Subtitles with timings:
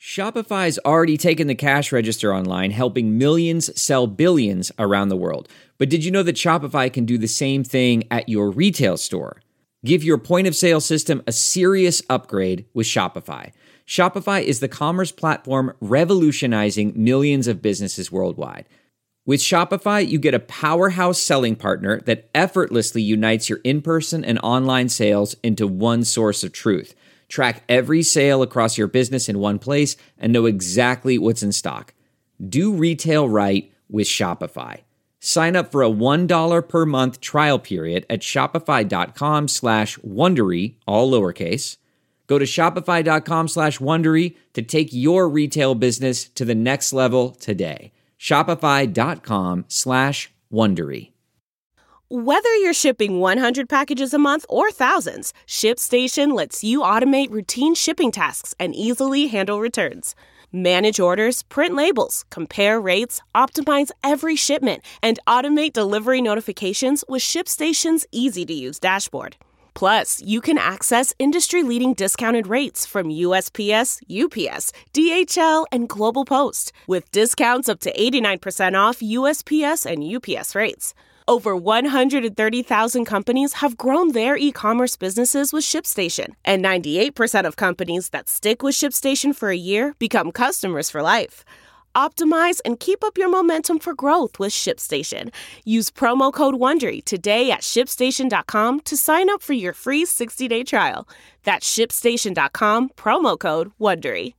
[0.00, 5.46] Shopify's already taken the cash register online, helping millions sell billions around the world.
[5.76, 9.42] But did you know that Shopify can do the same thing at your retail store?
[9.84, 13.52] Give your point of sale system a serious upgrade with Shopify.
[13.86, 18.64] Shopify is the commerce platform revolutionizing millions of businesses worldwide.
[19.26, 24.38] With Shopify, you get a powerhouse selling partner that effortlessly unites your in person and
[24.42, 26.94] online sales into one source of truth.
[27.30, 31.94] Track every sale across your business in one place and know exactly what's in stock.
[32.46, 34.80] Do retail right with Shopify.
[35.20, 41.76] Sign up for a $1 per month trial period at shopify.com slash Wondery, all lowercase.
[42.26, 47.92] Go to shopify.com slash Wondery to take your retail business to the next level today.
[48.18, 51.09] Shopify.com slash Wondery.
[52.12, 58.10] Whether you're shipping 100 packages a month or thousands, ShipStation lets you automate routine shipping
[58.10, 60.16] tasks and easily handle returns.
[60.50, 68.04] Manage orders, print labels, compare rates, optimize every shipment, and automate delivery notifications with ShipStation's
[68.10, 69.36] easy to use dashboard.
[69.74, 76.72] Plus, you can access industry leading discounted rates from USPS, UPS, DHL, and Global Post,
[76.88, 80.92] with discounts up to 89% off USPS and UPS rates.
[81.30, 88.08] Over 130,000 companies have grown their e commerce businesses with ShipStation, and 98% of companies
[88.08, 91.44] that stick with ShipStation for a year become customers for life.
[91.94, 95.32] Optimize and keep up your momentum for growth with ShipStation.
[95.64, 101.08] Use promo code WONDERY today at shipstation.com to sign up for your free 60-day trial.
[101.44, 104.34] That's shipstation.com, promo code WONDERY.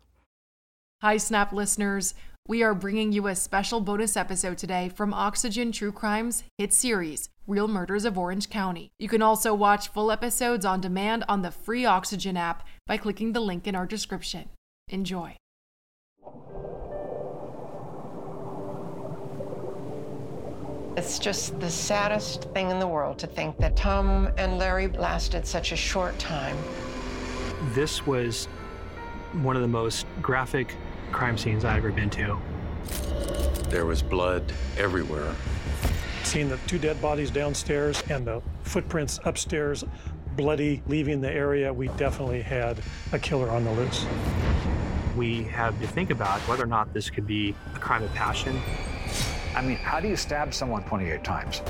[1.02, 2.14] Hi, Snap listeners.
[2.47, 7.30] We are bringing you a special bonus episode today from Oxygen True Crimes hit series,
[7.45, 8.92] Real Murders of Orange County.
[8.98, 13.33] You can also watch full episodes on demand on the free Oxygen app by clicking
[13.33, 14.50] the link in our description.
[14.89, 15.38] Enjoy.
[20.98, 25.45] It's just the saddest thing in the world to think that Tom and Larry lasted
[25.45, 26.58] such a short time.
[27.76, 28.48] This was
[29.44, 30.76] one of the most graphic
[31.11, 32.38] crime scenes I've ever been to.
[33.70, 35.33] There was blood everywhere.
[36.23, 39.83] Seeing the two dead bodies downstairs and the footprints upstairs,
[40.36, 42.80] bloody, leaving the area, we definitely had
[43.11, 44.05] a killer on the loose.
[45.16, 48.60] We have to think about whether or not this could be a crime of passion.
[49.55, 51.61] I mean, how do you stab someone 28 times?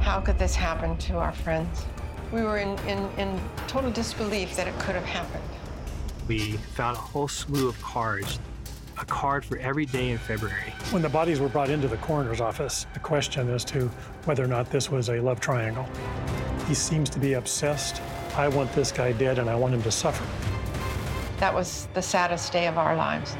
[0.00, 1.84] How could this happen to our friends?
[2.32, 5.44] We were in, in, in total disbelief that it could have happened.
[6.26, 8.38] We found a whole slew of cards,
[8.98, 10.72] a card for every day in February.
[10.90, 13.88] When the bodies were brought into the coroner's office, the question as to
[14.24, 15.88] whether or not this was a love triangle.
[16.66, 18.00] He seems to be obsessed.
[18.36, 20.24] I want this guy dead and I want him to suffer.
[21.38, 23.36] That was the saddest day of our lives.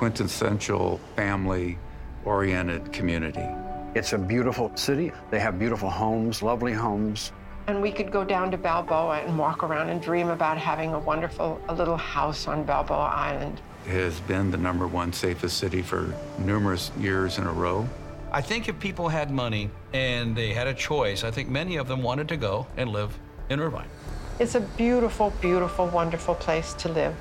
[0.00, 1.78] Quintessential family
[2.24, 3.46] oriented community.
[3.94, 5.12] It's a beautiful city.
[5.30, 7.32] They have beautiful homes, lovely homes.
[7.66, 10.98] And we could go down to Balboa and walk around and dream about having a
[10.98, 13.60] wonderful a little house on Balboa Island.
[13.84, 17.86] It has been the number one safest city for numerous years in a row.
[18.32, 21.88] I think if people had money and they had a choice, I think many of
[21.88, 23.18] them wanted to go and live
[23.50, 23.90] in Irvine.
[24.38, 27.14] It's a beautiful, beautiful, wonderful place to live.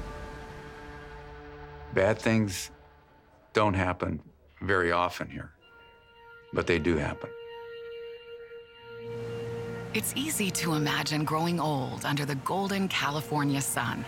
[1.93, 2.71] Bad things
[3.53, 4.21] don't happen
[4.61, 5.51] very often here,
[6.53, 7.29] but they do happen.
[9.95, 14.05] It's easy to imagine growing old under the golden California sun.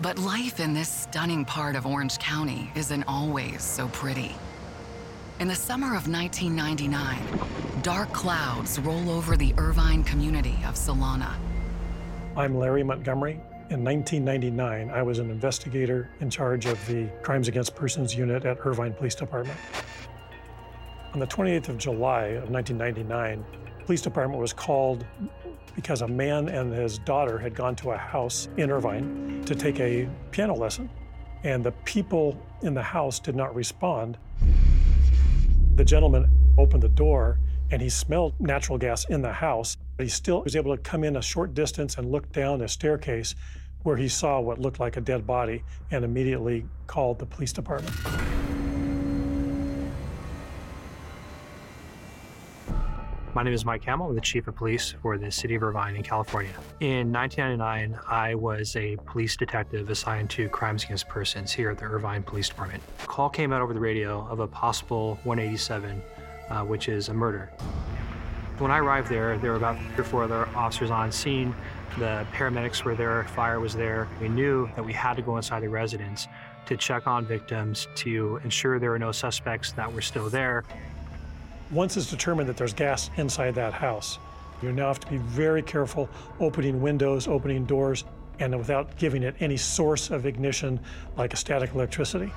[0.00, 4.34] But life in this stunning part of Orange County isn't always so pretty.
[5.38, 11.32] In the summer of 1999, dark clouds roll over the Irvine community of Solana.
[12.36, 13.40] I'm Larry Montgomery.
[13.72, 18.58] In 1999, I was an investigator in charge of the Crimes Against Persons unit at
[18.66, 19.58] Irvine Police Department.
[21.14, 23.42] On the 28th of July of 1999,
[23.86, 25.06] police department was called
[25.74, 29.80] because a man and his daughter had gone to a house in Irvine to take
[29.80, 30.90] a piano lesson.
[31.42, 34.18] And the people in the house did not respond.
[35.76, 36.28] The gentleman
[36.58, 37.38] opened the door
[37.70, 39.78] and he smelled natural gas in the house.
[39.98, 43.34] He still was able to come in a short distance and look down a staircase
[43.82, 47.94] where he saw what looked like a dead body and immediately called the police department.
[53.34, 54.08] My name is Mike Hamill.
[54.08, 56.52] I'm the chief of police for the city of Irvine in California.
[56.80, 61.86] In 1999, I was a police detective assigned to crimes against persons here at the
[61.86, 62.82] Irvine Police Department.
[63.02, 66.02] A call came out over the radio of a possible 187,
[66.50, 67.50] uh, which is a murder.
[68.58, 71.54] When I arrived there, there were about three or four other officers on scene.
[71.98, 74.08] The paramedics were there, fire was there.
[74.20, 76.26] We knew that we had to go inside the residence
[76.66, 80.64] to check on victims to ensure there were no suspects that were still there
[81.72, 84.18] once it's determined that there's gas inside that house,
[84.62, 86.08] you now have to be very careful
[86.38, 88.04] opening windows, opening doors,
[88.38, 90.78] and without giving it any source of ignition
[91.16, 92.32] like a static electricity.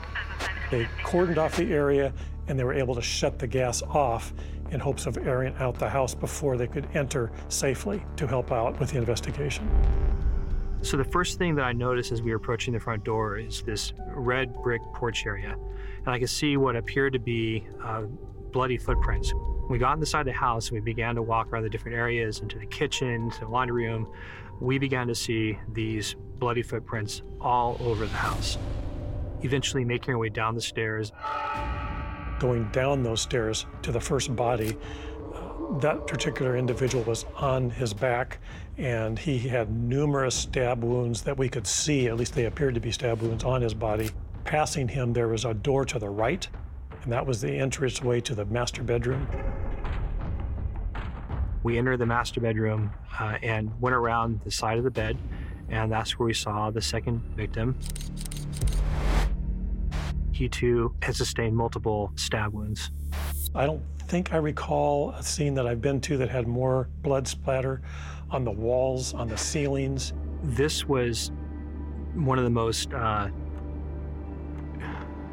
[0.72, 2.14] They cordoned off the area
[2.48, 4.34] and they were able to shut the gas off
[4.72, 8.80] in hopes of airing out the house before they could enter safely to help out
[8.80, 9.70] with the investigation.
[10.82, 13.64] So the first thing that I noticed as we were approaching the front door is
[13.64, 15.56] this red brick porch area.
[15.98, 18.04] And I could see what appeared to be uh,
[18.52, 19.34] bloody footprints.
[19.68, 22.60] We got inside the house and we began to walk around the different areas into
[22.60, 24.08] the kitchen, to the laundry room.
[24.62, 28.58] We began to see these bloody footprints all over the house.
[29.42, 31.12] Eventually, making our way down the stairs.
[32.40, 34.78] Going down those stairs to the first body,
[35.34, 38.40] uh, that particular individual was on his back
[38.78, 42.82] and he had numerous stab wounds that we could see, at least they appeared to
[42.82, 44.10] be stab wounds on his body.
[44.44, 46.48] Passing him, there was a door to the right
[47.06, 49.28] and that was the entranceway to the master bedroom.
[51.62, 55.18] We entered the master bedroom uh, and went around the side of the bed,
[55.70, 57.78] and that's where we saw the second victim.
[60.36, 62.92] He too had sustained multiple stab wounds.
[63.56, 67.26] I don't think I recall a scene that I've been to that had more blood
[67.26, 67.82] splatter
[68.32, 70.12] on the walls, on the ceilings.
[70.44, 71.32] This was
[72.16, 73.30] one of the most uh,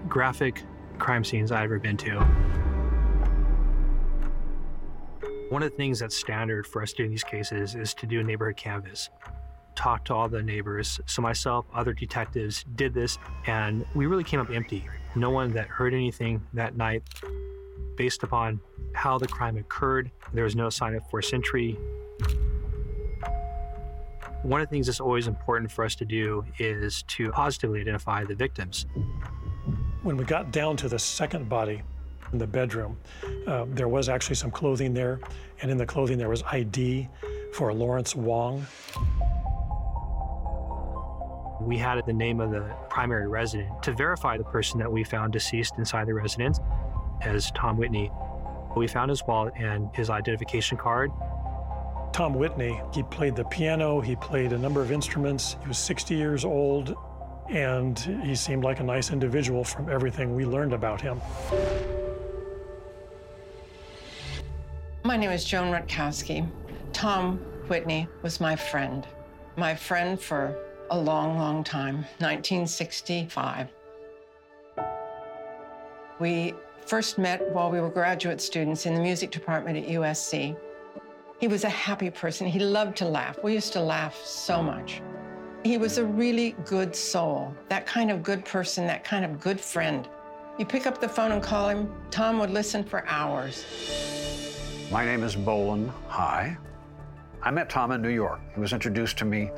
[0.06, 0.62] graphic
[1.00, 2.20] crime scenes I've ever been to.
[5.48, 8.22] One of the things that's standard for us doing these cases is to do a
[8.22, 9.10] neighborhood canvass.
[9.74, 11.00] Talk to all the neighbors.
[11.06, 14.84] So myself, other detectives did this, and we really came up empty.
[15.14, 17.02] No one that heard anything that night.
[17.96, 18.60] Based upon
[18.94, 21.78] how the crime occurred, there was no sign of forced entry.
[24.42, 28.24] One of the things that's always important for us to do is to positively identify
[28.24, 28.86] the victims.
[30.02, 31.82] When we got down to the second body
[32.32, 32.98] in the bedroom,
[33.46, 35.20] uh, there was actually some clothing there,
[35.60, 37.08] and in the clothing there was ID
[37.52, 38.66] for Lawrence Wong.
[41.66, 45.32] We had the name of the primary resident to verify the person that we found
[45.32, 46.58] deceased inside the residence
[47.20, 48.10] as Tom Whitney.
[48.76, 51.12] We found his wallet and his identification card.
[52.12, 55.56] Tom Whitney, he played the piano, he played a number of instruments.
[55.62, 56.94] He was 60 years old,
[57.48, 61.20] and he seemed like a nice individual from everything we learned about him.
[65.04, 66.48] My name is Joan Rutkowski.
[66.92, 67.38] Tom
[67.68, 69.06] Whitney was my friend,
[69.56, 70.56] my friend for
[70.92, 73.68] a long, long time, 1965.
[76.20, 76.52] We
[76.84, 80.54] first met while we were graduate students in the music department at USC.
[81.40, 82.46] He was a happy person.
[82.46, 83.42] He loved to laugh.
[83.42, 85.00] We used to laugh so much.
[85.64, 89.60] He was a really good soul, that kind of good person, that kind of good
[89.60, 90.06] friend.
[90.58, 93.64] You pick up the phone and call him, Tom would listen for hours.
[94.90, 96.58] My name is Bolin High.
[97.44, 98.40] I met Tom in New York.
[98.54, 99.50] He was introduced to me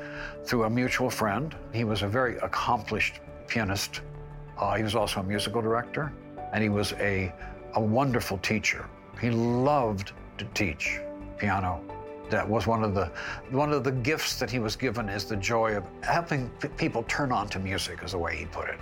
[0.45, 1.55] through a mutual friend.
[1.73, 4.01] He was a very accomplished pianist.
[4.59, 6.11] Uh, he was also a musical director,
[6.53, 7.33] and he was a,
[7.75, 8.87] a wonderful teacher.
[9.21, 10.99] He loved to teach
[11.37, 11.83] piano
[12.31, 13.11] that was one of the
[13.51, 16.49] one of the gifts that he was given is the joy of helping
[16.79, 18.79] people turn on to music, is the way he put it.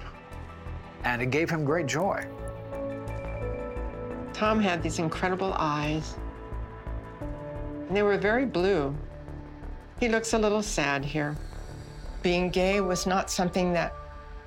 [1.02, 2.24] And it gave him great joy.
[4.32, 6.16] Tom had these incredible eyes.
[7.92, 8.96] And they were very blue.
[10.00, 11.36] He looks a little sad here.
[12.22, 13.94] Being gay was not something that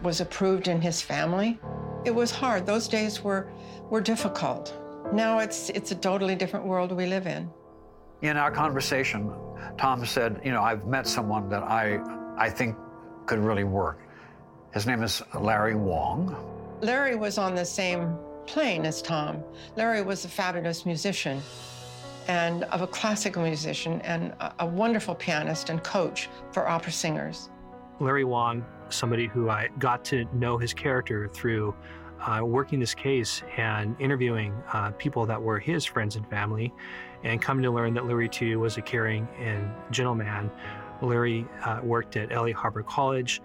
[0.02, 1.60] was approved in his family.
[2.06, 2.66] It was hard.
[2.66, 3.48] Those days were,
[3.92, 4.76] were difficult.
[5.14, 7.48] Now it's, it's a totally different world we live in.
[8.24, 9.32] In our conversation,
[9.78, 12.00] Tom said, You know, I've met someone that I,
[12.40, 12.76] I think
[13.28, 14.00] could really work.
[14.74, 16.36] His name is Larry Wong.
[16.82, 19.44] Larry was on the same plane as Tom.
[19.76, 21.44] Larry was a fabulous musician
[22.28, 27.50] and of a classical musician and a, a wonderful pianist and coach for opera singers.
[28.00, 31.76] Larry Wong, somebody who I got to know his character through
[32.22, 36.74] uh, working this case and interviewing uh, people that were his friends and family,
[37.24, 40.50] and coming to learn that Larry too was a caring and gentle man.
[41.02, 43.42] Larry uh, worked at LA Harbor College,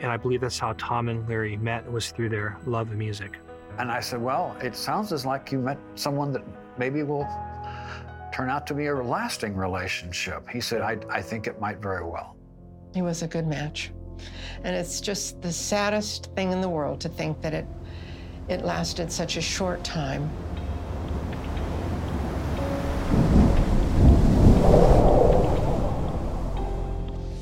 [0.00, 3.38] and I believe that's how Tom and Larry met was through their love of music.
[3.78, 6.42] And I said, Well, it sounds as like you met someone that
[6.78, 7.26] maybe will
[8.32, 10.48] turn out to be a lasting relationship.
[10.48, 12.36] He said, I, I think it might very well.
[12.94, 13.92] He was a good match.
[14.64, 17.66] And it's just the saddest thing in the world to think that it,
[18.48, 20.30] it lasted such a short time.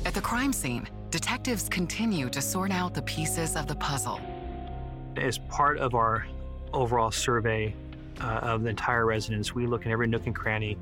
[0.05, 4.19] At the crime scene, detectives continue to sort out the pieces of the puzzle.
[5.17, 6.25] As part of our
[6.71, 7.75] overall survey
[8.21, 10.77] uh, of the entire residence, we look in every nook and cranny.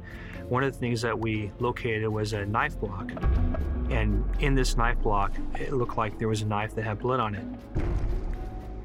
[0.50, 3.12] One of the things that we located was a knife block.
[3.90, 7.20] And in this knife block, it looked like there was a knife that had blood
[7.20, 7.46] on it.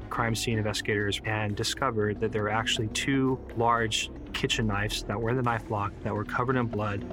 [0.09, 5.29] Crime scene investigators and discovered that there were actually two large kitchen knives that were
[5.29, 7.03] in the knife block that were covered in blood.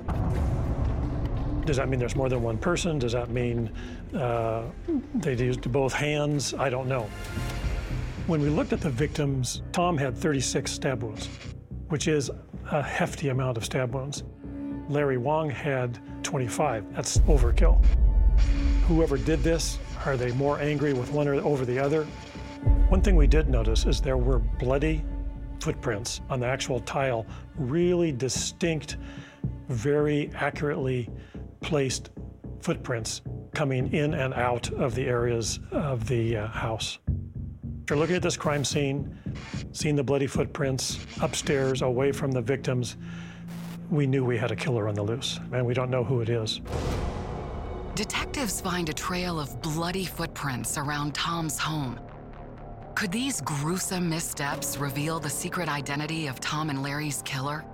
[1.66, 2.98] Does that mean there's more than one person?
[2.98, 3.70] Does that mean
[4.14, 4.64] uh,
[5.14, 6.54] they used both hands?
[6.54, 7.08] I don't know.
[8.30, 11.28] When we looked at the victims, Tom had 36 stab wounds,
[11.88, 12.30] which is
[12.70, 14.22] a hefty amount of stab wounds.
[14.88, 16.94] Larry Wong had 25.
[16.94, 17.84] That's overkill.
[18.86, 22.04] Whoever did this, are they more angry with one or over the other?
[22.88, 25.04] One thing we did notice is there were bloody
[25.58, 28.96] footprints on the actual tile, really distinct,
[29.68, 31.10] very accurately
[31.62, 32.10] placed
[32.60, 33.22] footprints
[33.56, 37.00] coming in and out of the areas of the uh, house.
[37.90, 39.18] After looking at this crime scene,
[39.72, 42.96] seeing the bloody footprints upstairs away from the victims,
[43.90, 46.28] we knew we had a killer on the loose, and we don't know who it
[46.28, 46.60] is.
[47.96, 51.98] Detectives find a trail of bloody footprints around Tom's home.
[52.94, 57.64] Could these gruesome missteps reveal the secret identity of Tom and Larry's killer?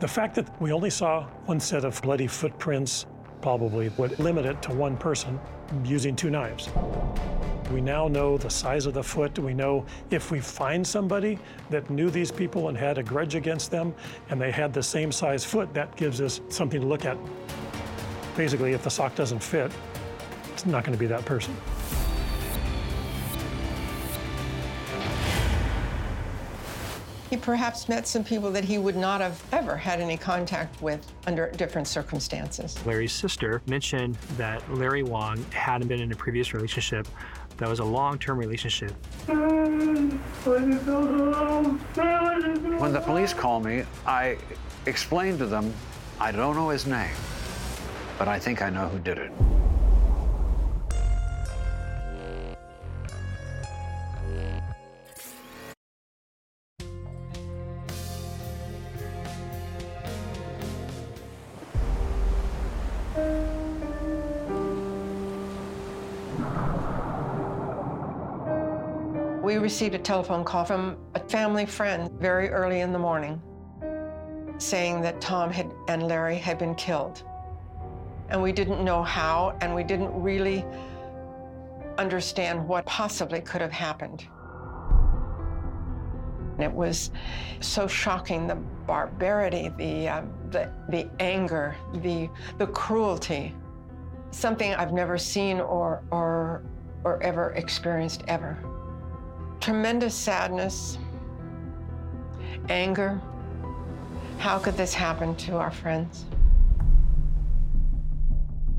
[0.00, 3.06] The fact that we only saw one set of bloody footprints
[3.42, 5.38] probably would limit it to one person
[5.84, 6.70] using two knives.
[7.72, 9.38] We now know the size of the foot.
[9.38, 11.38] We know if we find somebody
[11.70, 13.94] that knew these people and had a grudge against them
[14.30, 17.16] and they had the same size foot, that gives us something to look at.
[18.36, 19.72] Basically, if the sock doesn't fit,
[20.52, 21.56] it's not going to be that person.
[27.32, 31.10] He perhaps met some people that he would not have ever had any contact with
[31.26, 32.78] under different circumstances.
[32.84, 37.08] Larry's sister mentioned that Larry Wong hadn't been in a previous relationship
[37.56, 38.92] that was a long term relationship.
[39.24, 40.20] When
[42.92, 44.36] the police called me, I
[44.84, 45.72] explained to them
[46.20, 47.14] I don't know his name,
[48.18, 49.32] but I think I know who did it.
[69.72, 73.40] Received a telephone call from a family friend very early in the morning
[74.58, 77.22] saying that Tom had, and Larry had been killed.
[78.28, 80.62] And we didn't know how, and we didn't really
[81.96, 84.26] understand what possibly could have happened.
[86.58, 87.10] It was
[87.60, 93.54] so shocking the barbarity, the, uh, the, the anger, the, the cruelty.
[94.32, 96.62] Something I've never seen or, or,
[97.04, 98.62] or ever experienced ever.
[99.62, 100.98] Tremendous sadness,
[102.68, 103.20] anger.
[104.38, 106.24] How could this happen to our friends?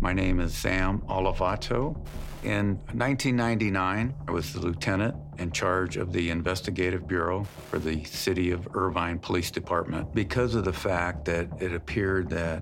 [0.01, 1.95] My name is Sam Olivato.
[2.43, 8.51] In 1999, I was the lieutenant in charge of the investigative bureau for the City
[8.51, 12.61] of Irvine Police Department because of the fact that it appeared that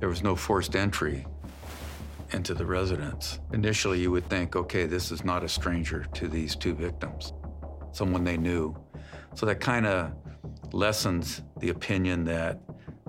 [0.00, 1.24] there was no forced entry
[2.32, 3.40] into the residence.
[3.52, 7.32] Initially, you would think, okay, this is not a stranger to these two victims,
[7.92, 8.76] someone they knew.
[9.34, 10.12] So that kind of
[10.72, 12.60] lessens the opinion that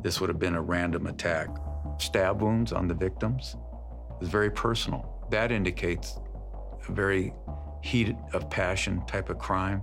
[0.02, 1.50] this would have been a random attack.
[1.98, 3.58] Stab wounds on the victims
[4.22, 5.28] is very personal.
[5.32, 6.18] That indicates
[6.88, 7.34] a very
[7.82, 9.80] heat of passion type of crime.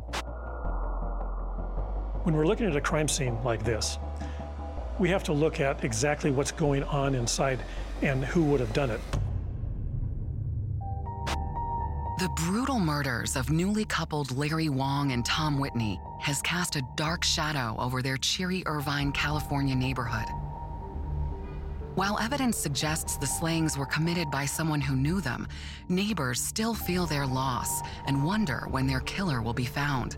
[2.24, 3.98] When we're looking at a crime scene like this,
[4.98, 7.60] we have to look at exactly what's going on inside
[8.02, 9.00] and who would have done it.
[12.18, 17.22] The brutal murders of newly coupled Larry Wong and Tom Whitney has cast a dark
[17.22, 20.24] shadow over their cheery Irvine, California neighborhood.
[21.94, 25.46] While evidence suggests the slayings were committed by someone who knew them,
[25.90, 30.16] neighbors still feel their loss and wonder when their killer will be found.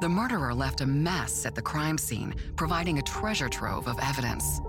[0.00, 4.62] The murderer left a mess at the crime scene, providing a treasure trove of evidence.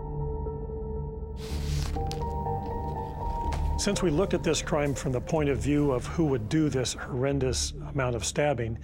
[3.81, 6.69] Since we looked at this crime from the point of view of who would do
[6.69, 8.77] this horrendous amount of stabbing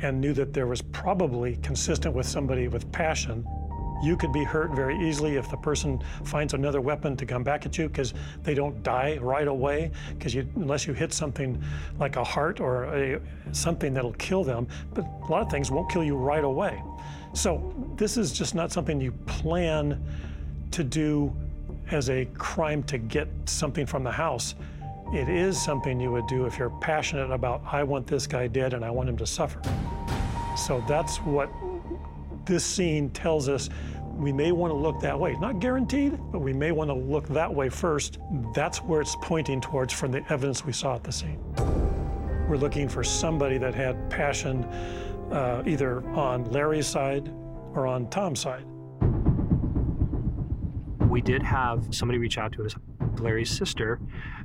[0.00, 3.46] and knew that there was probably consistent with somebody with passion,
[4.02, 7.66] you could be hurt very easily if the person finds another weapon to come back
[7.66, 11.62] at you because they don't die right away because unless you hit something
[11.98, 13.20] like a heart or a,
[13.52, 16.82] something that'll kill them but a lot of things won't kill you right away.
[17.34, 20.02] So this is just not something you plan
[20.70, 21.36] to do
[21.90, 24.54] as a crime to get something from the house
[25.12, 28.74] it is something you would do if you're passionate about i want this guy dead
[28.74, 29.60] and i want him to suffer
[30.56, 31.50] so that's what
[32.44, 33.68] this scene tells us
[34.18, 35.36] we may want to look that way.
[35.36, 38.18] Not guaranteed, but we may want to look that way first.
[38.52, 41.38] That's where it's pointing towards from the evidence we saw at the scene.
[42.48, 44.64] We're looking for somebody that had passion
[45.30, 47.28] uh, either on Larry's side
[47.74, 48.64] or on Tom's side.
[51.08, 52.74] We did have somebody reach out to us,
[53.18, 53.98] Larry's sister,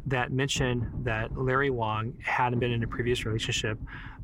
[0.06, 3.78] that mentioned that Larry Wong hadn't been in a previous relationship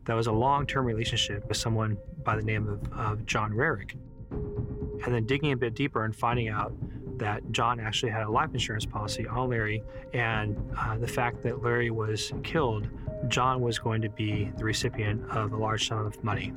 [0.05, 3.95] that was a long term relationship with someone by the name of, of John Rarick.
[4.31, 6.73] And then digging a bit deeper and finding out
[7.19, 11.61] that John actually had a life insurance policy on Larry, and uh, the fact that
[11.61, 12.87] Larry was killed,
[13.27, 16.53] John was going to be the recipient of a large sum of money.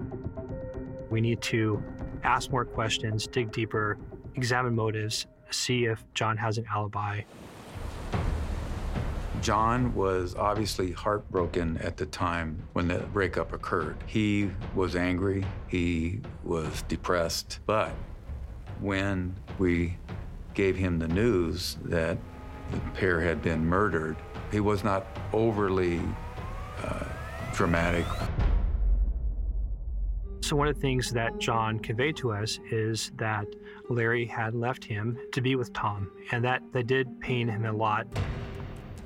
[1.10, 1.82] We need to
[2.22, 3.98] ask more questions, dig deeper,
[4.36, 7.22] examine motives, see if John has an alibi,
[9.42, 13.96] John was obviously heartbroken at the time when the breakup occurred.
[14.06, 17.90] He was angry, he was depressed, but
[18.80, 19.98] when we
[20.54, 22.18] gave him the news that
[22.70, 24.16] the pair had been murdered,
[24.52, 26.00] he was not overly
[26.84, 27.04] uh,
[27.52, 28.06] dramatic.
[30.40, 33.46] So, one of the things that John conveyed to us is that
[33.92, 37.72] Larry had left him to be with Tom, and that, that did pain him a
[37.72, 38.06] lot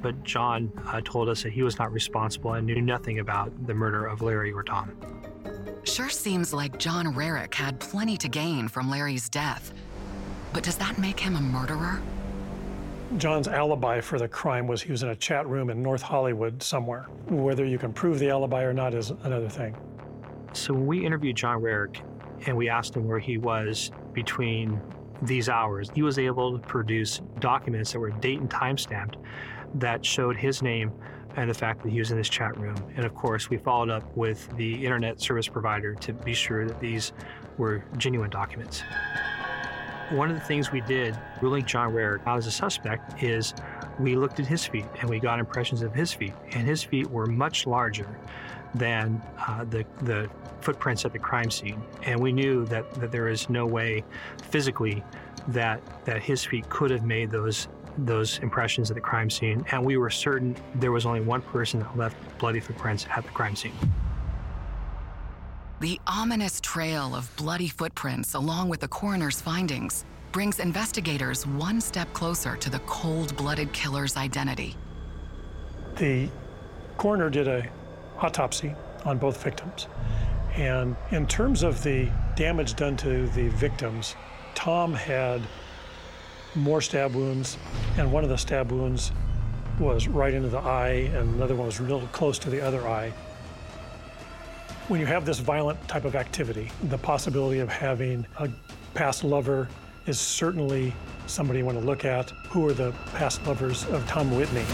[0.07, 3.75] but John uh, told us that he was not responsible and knew nothing about the
[3.75, 4.93] murder of Larry or Tom.
[5.83, 9.73] Sure seems like John Rarick had plenty to gain from Larry's death.
[10.53, 12.01] But does that make him a murderer?
[13.19, 16.63] John's alibi for the crime was he was in a chat room in North Hollywood
[16.63, 17.07] somewhere.
[17.29, 19.77] Whether you can prove the alibi or not is another thing.
[20.53, 22.01] So when we interviewed John Rarick
[22.47, 24.81] and we asked him where he was between
[25.23, 29.19] these hours, he was able to produce documents that were date and time stamped
[29.75, 30.91] that showed his name
[31.37, 32.77] and the fact that he was in this chat room.
[32.97, 36.81] And of course, we followed up with the internet service provider to be sure that
[36.81, 37.13] these
[37.59, 38.83] were genuine documents.
[40.11, 43.53] One of the things we did, ruling John Rarick out as a suspect, is
[43.99, 47.11] we looked at his feet and we got impressions of his feet, and his feet
[47.11, 48.09] were much larger
[48.79, 50.29] than uh, the the
[50.61, 54.05] footprints at the crime scene, and we knew that that there is no way
[54.51, 55.03] physically
[55.49, 59.85] that that his feet could have made those those impressions at the crime scene, and
[59.85, 63.57] we were certain there was only one person that left bloody footprints at the crime
[63.57, 63.73] scene.
[65.81, 72.13] The ominous trail of bloody footprints, along with the coroner's findings, brings investigators one step
[72.13, 74.77] closer to the cold blooded killer's identity.
[75.97, 76.29] The
[76.97, 77.67] coroner did a
[78.21, 78.75] autopsy
[79.05, 79.87] on both victims.
[80.55, 84.17] And in terms of the damage done to the victims,
[84.55, 85.43] Tom had
[86.55, 87.59] more stab wounds,
[87.99, 89.13] and one of the stab wounds
[89.79, 93.13] was right into the eye, and another one was real close to the other eye.
[94.89, 98.49] When you have this violent type of activity, the possibility of having a
[98.95, 99.69] past lover
[100.07, 100.95] is certainly
[101.27, 102.31] somebody you want to look at.
[102.51, 104.65] Who are the past lovers of Tom Whitney?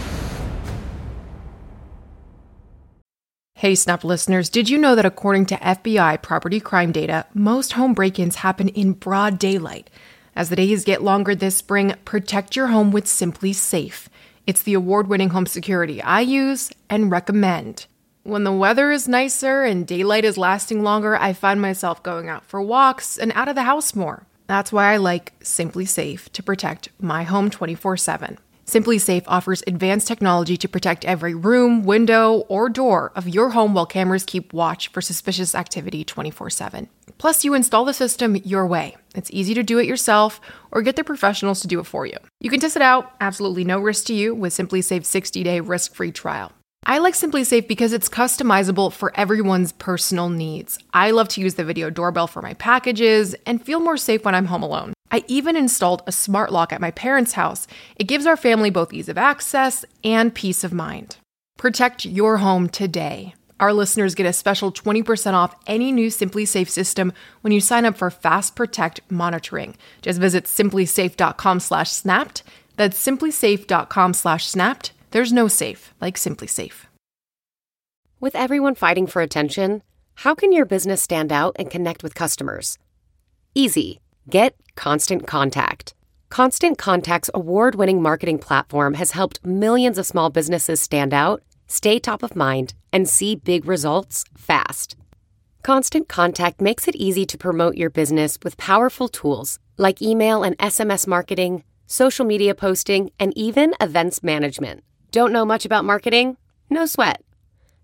[3.63, 7.95] Hey, Snap listeners, did you know that according to FBI property crime data, most home
[7.95, 9.89] break ins happen in broad daylight?
[10.35, 14.09] As the days get longer this spring, protect your home with SimpliSafe.
[14.49, 17.87] It's the award winning home security I use and recommend.
[18.25, 22.45] When the weather is nicer and daylight is lasting longer, I find myself going out
[22.45, 24.27] for walks and out of the house more.
[24.49, 28.39] That's why I like SimpliSafe to protect my home 24 7.
[28.73, 33.85] SimpliSafe offers advanced technology to protect every room, window, or door of your home while
[33.85, 36.89] cameras keep watch for suspicious activity 24 7.
[37.19, 38.97] Plus, you install the system your way.
[39.15, 42.17] It's easy to do it yourself or get the professionals to do it for you.
[42.41, 45.95] You can test it out, absolutely no risk to you, with SimpliSafe's 60 day risk
[45.95, 46.51] free trial.
[46.87, 50.79] I like SimpliSafe because it's customizable for everyone's personal needs.
[50.95, 54.35] I love to use the video doorbell for my packages and feel more safe when
[54.35, 54.95] I'm home alone.
[55.13, 57.69] I even installed a smart lock at my parents' house.
[57.97, 61.19] It gives our family both ease of access and peace of mind.
[61.59, 63.35] Protect your home today.
[63.61, 67.97] Our listeners get a special 20% off any new SimpliSafe system when you sign up
[67.97, 69.77] for Fast Protect monitoring.
[70.01, 72.43] Just visit simplisafe.com/snapped.
[72.77, 76.87] That's simplisafe.com/snapped There's no safe like SimpliSafe.
[78.19, 79.83] With everyone fighting for attention,
[80.15, 82.79] how can your business stand out and connect with customers?
[83.55, 84.02] Easy.
[84.31, 85.95] Get Constant Contact.
[86.31, 91.99] Constant Contact's award winning marketing platform has helped millions of small businesses stand out, stay
[91.99, 94.95] top of mind, and see big results fast.
[95.65, 100.57] Constant Contact makes it easy to promote your business with powerful tools like email and
[100.59, 104.85] SMS marketing, social media posting, and even events management.
[105.11, 106.37] Don't know much about marketing?
[106.71, 107.25] No sweat.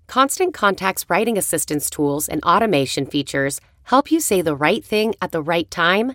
[0.07, 5.33] Constant Contact's writing assistance tools and automation features help you say the right thing at
[5.33, 6.15] the right time,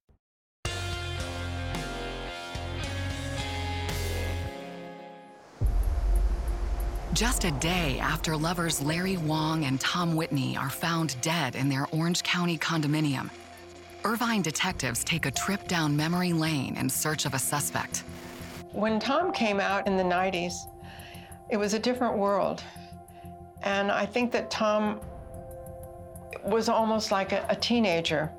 [7.13, 11.85] Just a day after lovers Larry Wong and Tom Whitney are found dead in their
[11.91, 13.29] Orange County condominium,
[14.05, 18.05] Irvine detectives take a trip down memory lane in search of a suspect.
[18.71, 20.53] When Tom came out in the 90s,
[21.49, 22.63] it was a different world.
[23.61, 25.01] And I think that Tom
[26.45, 28.31] was almost like a, a teenager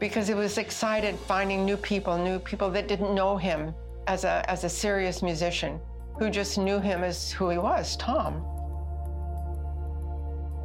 [0.00, 3.74] because he was excited finding new people, new people that didn't know him
[4.06, 5.78] as a, as a serious musician,
[6.18, 8.44] who just knew him as who he was, Tom.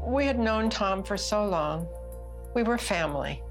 [0.05, 1.87] We had known Tom for so long.
[2.53, 3.41] We were family.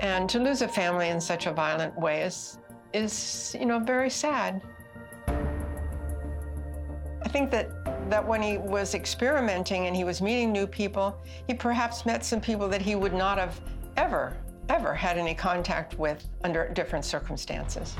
[0.00, 2.58] And to lose a family in such a violent way is,
[2.92, 4.62] is you know, very sad.
[5.28, 11.54] I think that, that when he was experimenting and he was meeting new people, he
[11.54, 13.60] perhaps met some people that he would not have
[13.96, 14.36] ever,
[14.68, 17.96] ever had any contact with under different circumstances.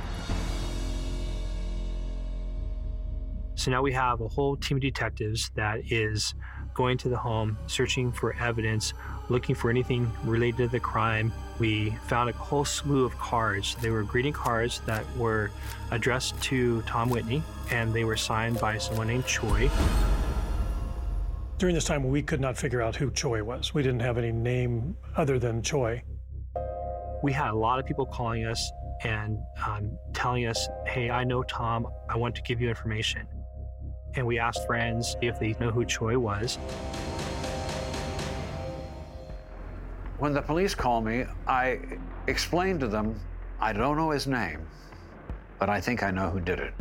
[3.57, 6.35] So now we have a whole team of detectives that is
[6.75, 8.95] going to the home, searching for evidence,
[9.29, 11.33] looking for anything related to the crime.
[11.59, 13.77] We found a whole slew of cards.
[13.81, 15.51] They were greeting cards that were
[15.93, 19.71] addressed to Tom Whitney, and they were signed by someone named Choi.
[21.59, 23.73] During this time, we could not figure out who Choi was.
[23.73, 26.03] We didn't have any name other than Choi.
[27.23, 28.73] We had a lot of people calling us
[29.05, 31.87] and um, telling us, hey, I know Tom.
[32.09, 33.27] I want to give you information.
[34.17, 36.57] And we asked friends if they know who Choi was.
[40.19, 41.81] When the police called me, I
[42.29, 43.19] explained to them,
[43.61, 44.67] I don't know his name,
[45.59, 46.73] but I think I know who did it.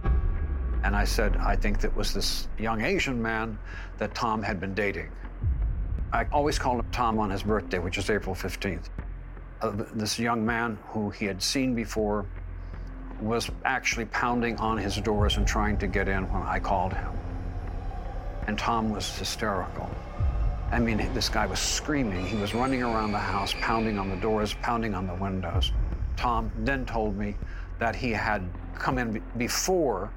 [0.83, 3.57] And I said, I think that was this young Asian man
[3.97, 5.09] that Tom had been dating.
[6.11, 8.89] I always called him Tom on his birthday, which is April 15th.
[9.61, 12.25] Uh, this young man who he had seen before
[13.19, 17.11] was actually pounding on his doors and trying to get in when I called him.
[18.47, 19.89] And Tom was hysterical.
[20.71, 22.25] I mean, this guy was screaming.
[22.25, 25.71] He was running around the house, pounding on the doors, pounding on the windows.
[26.15, 27.35] Tom then told me
[27.79, 28.43] that he had
[28.75, 30.11] come in before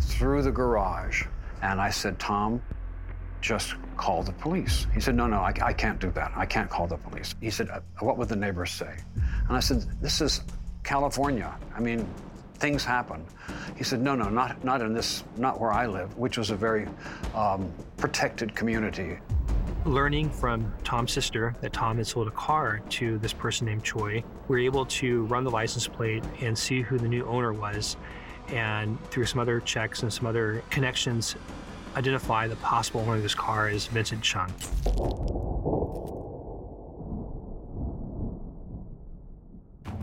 [0.00, 1.24] through the garage.
[1.62, 2.60] And I said, Tom,
[3.40, 4.86] just call the police.
[4.94, 6.32] He said, No, no, I, I can't do that.
[6.36, 7.34] I can't call the police.
[7.40, 8.96] He said, uh, What would the neighbors say?
[9.48, 10.42] And I said, This is
[10.84, 11.54] California.
[11.76, 12.08] I mean,
[12.54, 13.24] things happen.
[13.76, 16.56] He said, No, no, not, not in this, not where I live, which was a
[16.56, 16.86] very
[17.34, 19.18] um, protected community.
[19.84, 24.22] Learning from Tom's sister that Tom had sold a car to this person named Choi,
[24.46, 27.96] we were able to run the license plate and see who the new owner was.
[28.48, 31.36] And through some other checks and some other connections,
[31.96, 34.52] identify the possible owner of this car as Vincent Chung.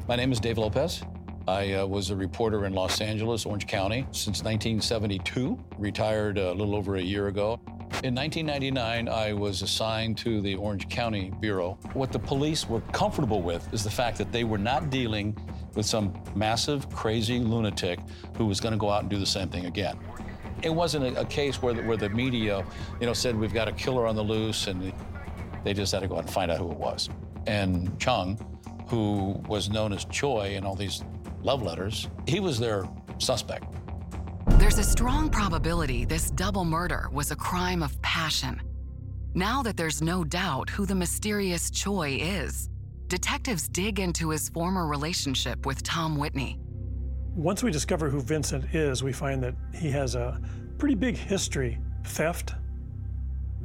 [0.07, 1.03] My name is Dave Lopez.
[1.49, 6.75] I uh, was a reporter in Los Angeles, Orange County, since 1972, retired a little
[6.75, 7.59] over a year ago.
[8.03, 11.79] In 1999, I was assigned to the Orange County Bureau.
[11.93, 15.35] What the police were comfortable with is the fact that they were not dealing
[15.73, 17.99] with some massive, crazy lunatic
[18.37, 19.97] who was going to go out and do the same thing again.
[20.61, 22.63] It wasn't a, a case where the, where the media,
[23.01, 24.93] you know, said we've got a killer on the loose, and
[25.63, 27.09] they just had to go out and find out who it was.
[27.47, 28.37] And Chung,
[28.87, 31.03] who was known as Choi in all these
[31.43, 33.65] love letters, he was their suspect.
[34.57, 38.61] There's a strong probability this double murder was a crime of passion.
[39.33, 42.69] Now that there's no doubt who the mysterious Choi is,
[43.07, 46.59] detectives dig into his former relationship with Tom Whitney.
[47.35, 50.41] Once we discover who Vincent is, we find that he has a
[50.77, 52.53] pretty big history theft.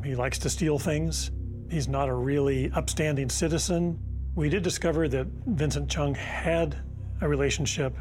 [0.05, 1.31] He likes to steal things.
[1.71, 3.99] He's not a really upstanding citizen.
[4.35, 6.77] We did discover that Vincent Chung had
[7.21, 7.97] a relationship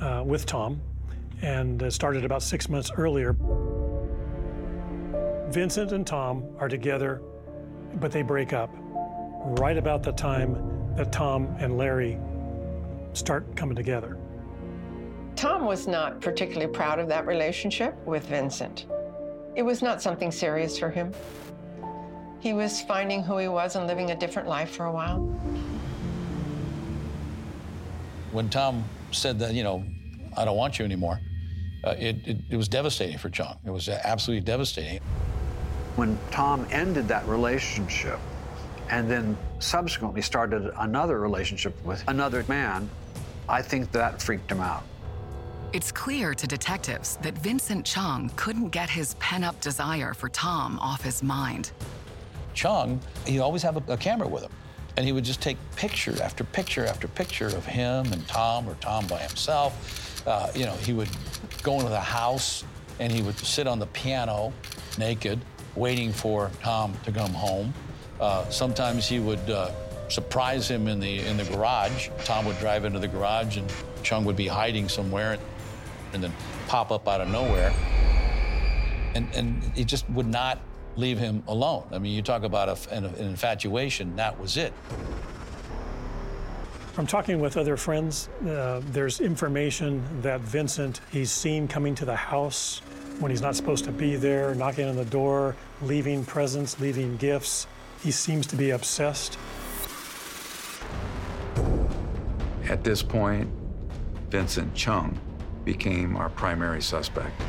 [0.00, 0.80] uh, with Tom,
[1.42, 3.36] and started about six months earlier.
[5.50, 7.20] Vincent and Tom are together,
[7.94, 8.70] but they break up
[9.44, 12.18] right about the time that Tom and Larry
[13.12, 14.18] start coming together.
[15.36, 18.86] Tom was not particularly proud of that relationship with Vincent.
[19.54, 21.12] It was not something serious for him.
[22.40, 25.18] He was finding who he was and living a different life for a while.
[28.32, 29.84] When Tom said that, you know,
[30.36, 31.20] I don't want you anymore,
[31.84, 33.58] uh, it, it, it was devastating for Chung.
[33.64, 35.00] It was absolutely devastating.
[35.96, 38.18] When Tom ended that relationship
[38.88, 42.88] and then subsequently started another relationship with another man,
[43.48, 44.84] I think that freaked him out.
[45.72, 50.78] It's clear to detectives that Vincent Chung couldn't get his pent up desire for Tom
[50.78, 51.72] off his mind.
[52.52, 54.50] Chung, he'd always have a, a, camera with him.
[54.96, 58.74] And he would just take picture after picture after picture of him and Tom or
[58.76, 60.26] Tom by himself.
[60.26, 61.08] Uh, you know, he would
[61.62, 62.64] go into the house
[63.00, 64.52] and he would sit on the piano
[64.98, 65.40] naked,
[65.74, 67.72] waiting for Tom to come home.
[68.20, 69.70] Uh, sometimes he would uh,
[70.08, 72.10] surprise him in the in the garage.
[72.24, 75.38] Tom would drive into the garage and Chung would be hiding somewhere
[76.12, 76.32] and then
[76.68, 77.72] pop up out of nowhere.
[79.14, 80.60] And, and he just would not
[80.96, 81.84] leave him alone.
[81.92, 84.72] I mean, you talk about a, an, an infatuation, that was it.
[86.92, 92.16] From talking with other friends, uh, there's information that Vincent, he's seen coming to the
[92.16, 92.82] house
[93.18, 97.66] when he's not supposed to be there, knocking on the door, leaving presents, leaving gifts.
[98.02, 99.38] He seems to be obsessed.
[102.68, 103.50] At this point,
[104.28, 105.18] Vincent Chung
[105.64, 107.40] became our primary suspect.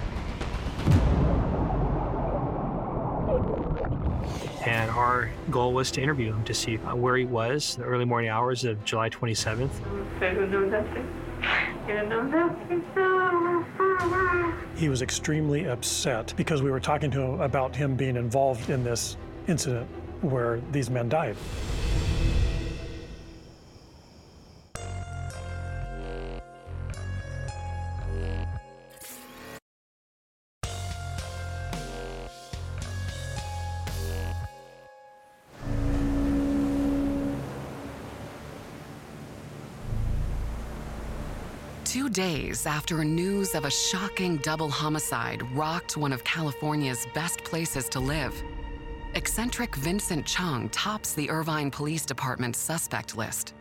[4.65, 8.29] And our goal was to interview him to see where he was the early morning
[8.29, 9.69] hours of July 27th.
[14.77, 18.85] He was extremely upset because we were talking to him about him being involved in
[18.85, 19.89] this incident
[20.21, 21.35] where these men died.
[41.93, 47.87] Two days after news of a shocking double homicide rocked one of California's best places
[47.89, 48.33] to live,
[49.13, 53.53] eccentric Vincent Chung tops the Irvine Police Department's suspect list.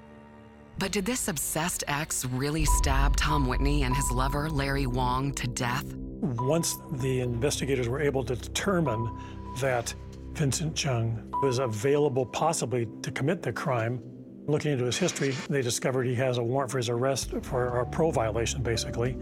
[0.78, 5.46] But did this obsessed ex really stab Tom Whitney and his lover, Larry Wong, to
[5.46, 5.84] death?
[5.94, 9.14] Once the investigators were able to determine
[9.60, 9.94] that
[10.32, 14.02] Vincent Chung was available possibly to commit the crime,
[14.46, 17.86] Looking into his history, they discovered he has a warrant for his arrest for a
[17.86, 19.16] parole violation, basically.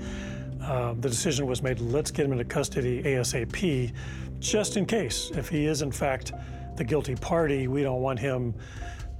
[0.62, 3.92] Uh, the decision was made let's get him into custody ASAP,
[4.38, 5.30] just in case.
[5.34, 6.32] If he is, in fact,
[6.76, 8.54] the guilty party, we don't want him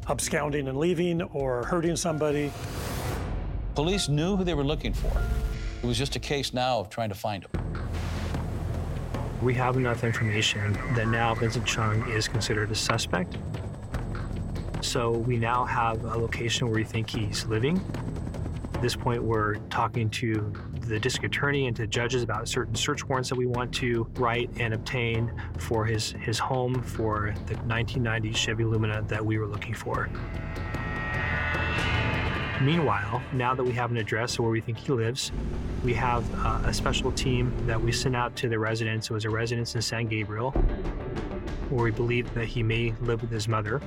[0.09, 2.51] absconding and leaving or hurting somebody.
[3.75, 5.13] Police knew who they were looking for.
[5.83, 7.51] It was just a case now of trying to find him.
[9.43, 13.37] We have enough information that now Vincent Chung is considered a suspect.
[14.83, 17.83] So we now have a location where we think he's living.
[18.75, 23.07] At this point, we're talking to the district attorney and to judges about certain search
[23.07, 28.33] warrants that we want to write and obtain for his, his home for the 1990
[28.33, 30.09] Chevy Lumina that we were looking for.
[32.61, 35.31] Meanwhile, now that we have an address where we think he lives,
[35.85, 39.11] we have uh, a special team that we sent out to the residence.
[39.11, 40.51] It was a residence in San Gabriel
[41.71, 43.81] where we believe that he may live with his mother.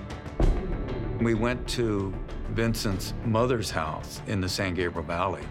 [1.24, 2.14] We went to
[2.50, 5.44] Vincent's mother's house in the San Gabriel Valley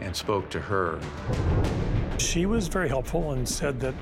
[0.00, 0.98] and spoke to her.
[2.16, 3.94] She was very helpful and said that,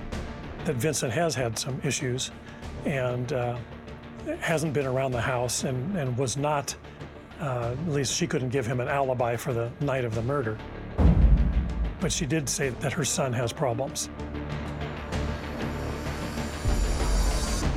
[0.65, 2.31] that Vincent has had some issues
[2.85, 3.59] and uh,
[4.39, 6.77] hasn't been around the house and, and was not,
[7.41, 10.57] uh, at least she couldn't give him an alibi for the night of the murder.
[11.99, 14.11] But she did say that her son has problems.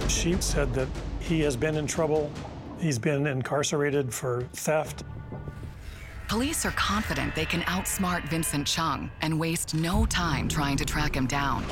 [0.07, 0.87] She said that
[1.19, 2.31] he has been in trouble
[2.79, 5.03] He's been incarcerated for theft.
[6.27, 11.15] Police are confident they can outsmart Vincent Chung and waste no time trying to track
[11.15, 11.63] him down.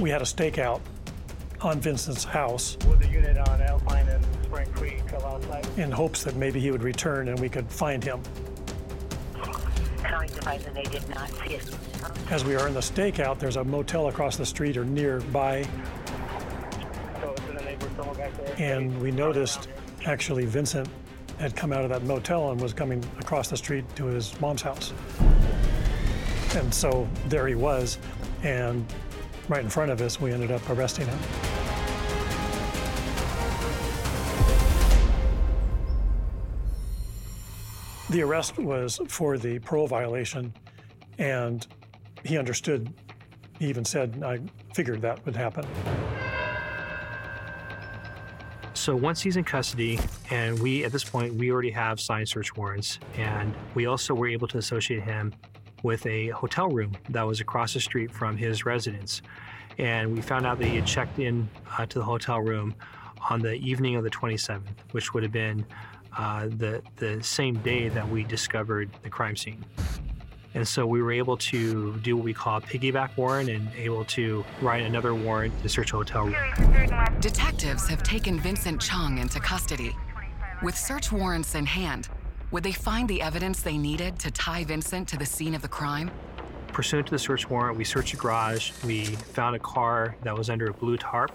[0.00, 0.80] We had a stakeout
[1.60, 2.76] on Vincent's house.
[2.88, 5.02] With a unit on Alpine and Spring Creek.
[5.76, 8.20] In hopes that maybe he would return and we could find him.
[10.74, 11.58] they did not see
[12.30, 15.66] As we are in the stakeout, there's a motel across the street or nearby.
[18.62, 19.66] And we noticed
[20.06, 20.88] actually Vincent
[21.36, 24.62] had come out of that motel and was coming across the street to his mom's
[24.62, 24.92] house.
[26.54, 27.98] And so there he was,
[28.44, 28.86] and
[29.48, 31.18] right in front of us, we ended up arresting him.
[38.10, 40.54] The arrest was for the parole violation,
[41.18, 41.66] and
[42.22, 42.94] he understood.
[43.58, 44.38] He even said, I
[44.72, 45.66] figured that would happen.
[48.82, 52.56] So once he's in custody, and we, at this point, we already have signed search
[52.56, 55.32] warrants, and we also were able to associate him
[55.84, 59.22] with a hotel room that was across the street from his residence.
[59.78, 62.74] And we found out that he had checked in uh, to the hotel room
[63.30, 65.64] on the evening of the 27th, which would have been
[66.18, 69.64] uh, the, the same day that we discovered the crime scene.
[70.54, 74.04] And so we were able to do what we call a piggyback warrant and able
[74.06, 77.20] to write another warrant to search a hotel room.
[77.20, 79.96] Detectives have taken Vincent Chung into custody.
[80.62, 82.08] With search warrants in hand,
[82.50, 85.68] would they find the evidence they needed to tie Vincent to the scene of the
[85.68, 86.10] crime?
[86.68, 88.72] Pursuant to the search warrant, we searched the garage.
[88.84, 91.32] We found a car that was under a blue tarp,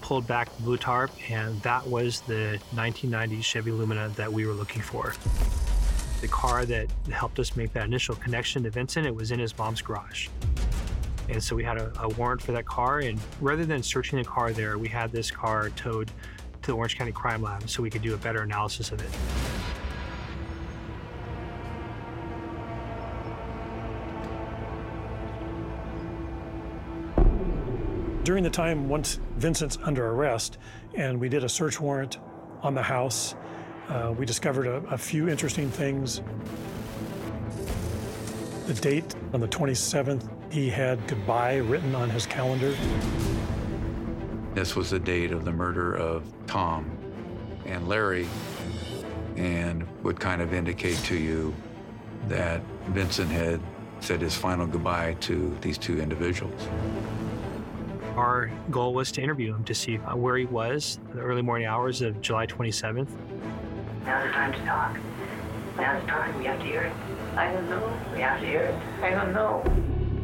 [0.00, 4.54] pulled back the blue tarp, and that was the 1990 Chevy Lumina that we were
[4.54, 5.14] looking for.
[6.20, 9.56] The car that helped us make that initial connection to Vincent, it was in his
[9.56, 10.28] mom's garage.
[11.28, 14.24] And so we had a, a warrant for that car, and rather than searching the
[14.24, 16.10] car there, we had this car towed
[16.62, 19.10] to the Orange County Crime Lab so we could do a better analysis of it.
[28.24, 30.58] During the time once Vincent's under arrest,
[30.94, 32.18] and we did a search warrant
[32.62, 33.34] on the house,
[33.88, 36.20] uh, we discovered a, a few interesting things.
[38.66, 42.74] The date on the 27th, he had goodbye written on his calendar.
[44.54, 46.90] This was the date of the murder of Tom
[47.64, 48.26] and Larry,
[49.36, 51.54] and would kind of indicate to you
[52.28, 53.60] that Vincent had
[54.00, 56.68] said his final goodbye to these two individuals.
[58.16, 61.66] Our goal was to interview him to see where he was in the early morning
[61.66, 63.08] hours of July 27th.
[64.08, 64.98] Now's the time to talk.
[65.76, 66.38] Now's the time.
[66.38, 66.92] We have to hear it.
[67.36, 67.92] I don't know.
[68.14, 68.74] We have to hear it.
[69.02, 69.62] I don't know.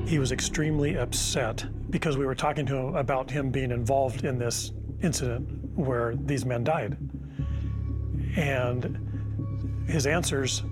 [0.06, 4.38] He was extremely upset because we were talking to him about him being involved in
[4.38, 6.96] this incident where these men died.
[8.36, 10.62] And his answers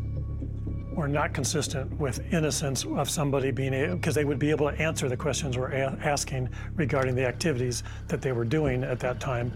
[0.95, 4.81] were not consistent with innocence of somebody being able, because they would be able to
[4.81, 9.21] answer the questions we're a- asking regarding the activities that they were doing at that
[9.21, 9.53] time.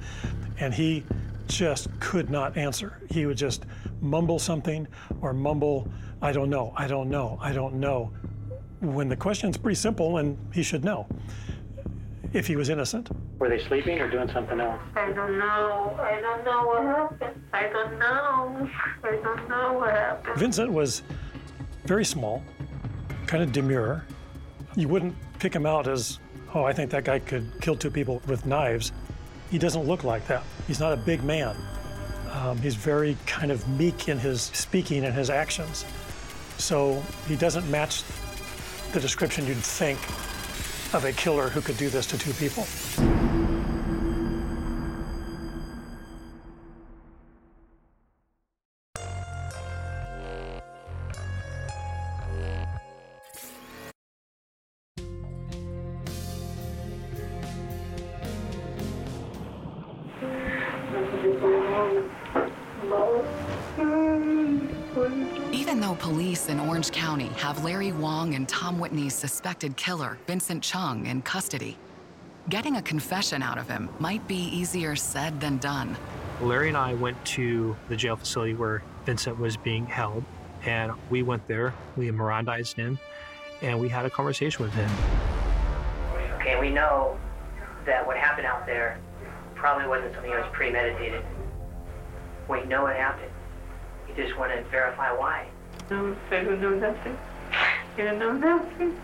[0.58, 1.04] And he
[1.46, 3.00] just could not answer.
[3.10, 3.64] He would just
[4.00, 4.86] mumble something
[5.20, 5.88] or mumble,
[6.22, 8.12] I don't know, I don't know, I don't know,
[8.80, 11.06] when the question's pretty simple and he should know
[12.32, 13.08] if he was innocent.
[13.38, 14.80] Were they sleeping or doing something else?
[14.94, 15.96] I don't know.
[15.98, 17.42] I don't know what happened.
[17.52, 18.70] I don't know.
[19.04, 20.38] I don't know what happened.
[20.38, 21.02] Vincent was
[21.84, 22.42] very small,
[23.26, 24.04] kind of demure.
[24.74, 26.18] You wouldn't pick him out as,
[26.54, 28.92] oh, I think that guy could kill two people with knives.
[29.50, 30.42] He doesn't look like that.
[30.66, 31.56] He's not a big man.
[32.32, 35.84] Um, he's very kind of meek in his speaking and his actions.
[36.58, 38.02] So he doesn't match
[38.92, 39.98] the description you'd think
[40.94, 42.66] of a killer who could do this to two people.
[65.52, 70.62] Even though police in Orange County have Larry Wong and Tom Whitney's suspected killer, Vincent
[70.62, 71.76] Chung, in custody,
[72.48, 75.96] getting a confession out of him might be easier said than done.
[76.40, 80.22] Larry and I went to the jail facility where Vincent was being held,
[80.64, 81.74] and we went there.
[81.96, 83.00] We Mirandized him,
[83.62, 84.90] and we had a conversation with him.
[86.34, 87.18] Okay, we know
[87.84, 89.00] that what happened out there
[89.66, 91.24] probably wasn't something that was premeditated.
[92.48, 93.32] We know what happened.
[94.08, 95.48] You just want to verify why.
[95.90, 97.18] No, I don't know nothing.
[97.98, 98.96] I don't know nothing.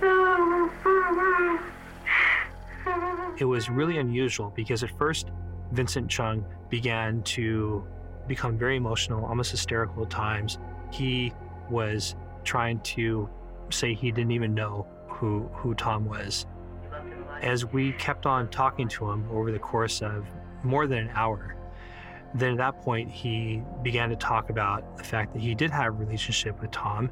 [3.40, 5.32] It was really unusual because at first,
[5.72, 7.84] Vincent Chung began to
[8.28, 10.60] become very emotional, almost hysterical at times.
[10.92, 11.32] He
[11.70, 13.28] was trying to
[13.70, 16.46] say he didn't even know who, who Tom was.
[17.40, 20.24] As we kept on talking to him over the course of
[20.64, 21.56] more than an hour,
[22.34, 25.86] then at that point he began to talk about the fact that he did have
[25.86, 27.10] a relationship with Tom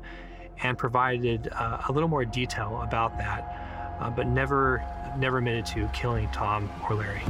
[0.62, 4.82] and provided uh, a little more detail about that, uh, but never
[5.18, 7.22] never admitted to killing Tom or Larry.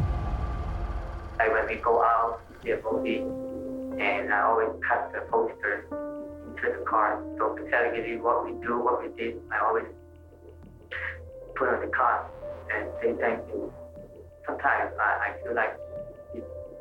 [1.38, 3.22] Like when we go out, CFOD,
[3.98, 7.24] and I always cut the poster into the card.
[7.38, 7.56] So
[8.10, 9.84] you what we do, what we did, I always
[11.54, 12.26] put on the card
[12.74, 13.72] and say thank you.
[14.46, 15.76] Sometimes I, I feel like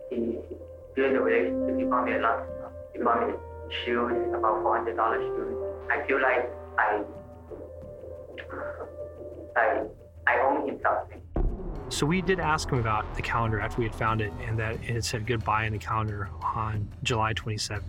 [0.10, 0.40] he,
[0.98, 3.34] relationship he bought me a lot of bought me
[3.86, 5.56] shoes, about four hundred dollars shoes.
[5.92, 7.04] I feel like I
[9.56, 9.84] I
[10.28, 11.22] I owe him something.
[11.90, 14.78] So we did ask him about the calendar after we had found it and that
[14.84, 17.82] it said goodbye in the calendar on July 27th.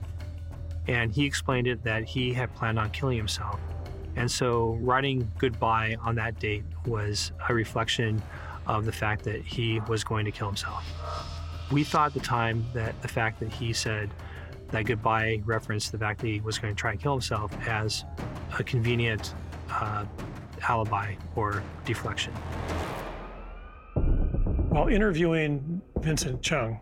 [0.88, 3.60] And he explained it that he had planned on killing himself.
[4.16, 8.22] And so writing goodbye on that date was a reflection
[8.66, 10.84] of the fact that he was going to kill himself.
[11.70, 14.10] We thought at the time that the fact that he said
[14.70, 18.04] that goodbye referenced the fact that he was going to try and kill himself as
[18.58, 19.34] a convenient
[19.70, 20.04] uh,
[20.68, 22.32] alibi or deflection.
[24.70, 26.80] While interviewing Vincent Chung,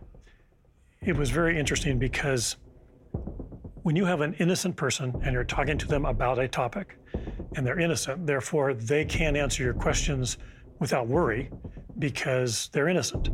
[1.02, 2.56] it was very interesting because
[3.82, 6.96] when you have an innocent person and you're talking to them about a topic
[7.56, 10.38] and they're innocent, therefore they can answer your questions
[10.78, 11.50] without worry
[11.98, 13.28] because they're innocent.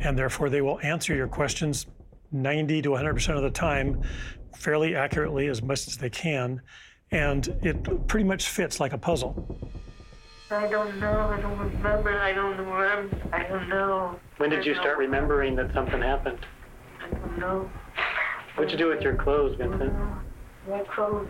[0.00, 1.86] And therefore they will answer your questions
[2.32, 4.02] 90 to 100% of the time
[4.56, 6.60] fairly accurately as much as they can.
[7.10, 9.58] And it pretty much fits like a puzzle.
[10.50, 11.20] I don't know.
[11.20, 12.20] I don't remember.
[12.20, 13.16] I don't remember.
[13.32, 14.18] I don't know.
[14.36, 16.38] When did you start remembering that something happened?
[17.00, 17.70] I don't know.
[18.54, 19.92] What'd you do with your clothes, Vincent?
[20.68, 21.28] My clothes.